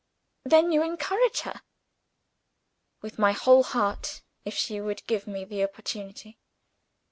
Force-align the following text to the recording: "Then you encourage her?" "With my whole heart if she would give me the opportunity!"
"Then 0.43 0.71
you 0.71 0.81
encourage 0.81 1.41
her?" 1.41 1.61
"With 3.03 3.19
my 3.19 3.33
whole 3.33 3.61
heart 3.61 4.23
if 4.45 4.55
she 4.55 4.81
would 4.81 5.05
give 5.05 5.27
me 5.27 5.45
the 5.45 5.63
opportunity!" 5.63 6.39